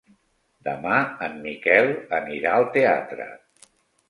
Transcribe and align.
Demà 0.69 0.95
en 1.27 1.37
Miquel 1.43 1.91
anirà 2.21 2.55
al 2.61 2.67
teatre. 2.79 3.31